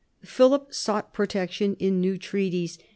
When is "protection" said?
1.13-1.75